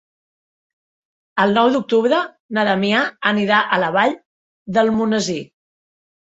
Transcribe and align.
El 1.43 1.53
nou 1.57 1.69
d'octubre 1.75 2.23
na 2.59 2.65
Damià 2.71 3.03
anirà 3.35 3.61
a 3.63 3.81
la 3.87 3.93
Vall 4.01 4.19
d'Almonesir. 4.81 5.41